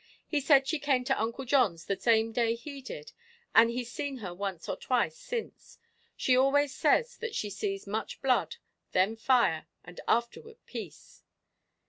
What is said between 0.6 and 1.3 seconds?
she came to